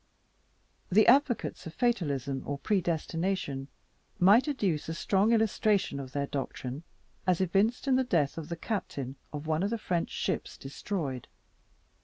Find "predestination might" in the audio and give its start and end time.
2.57-4.47